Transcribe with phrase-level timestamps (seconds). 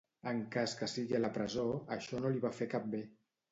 [0.29, 1.67] En cas que sigui a la presó,
[1.99, 3.07] això no li va fer cap bé.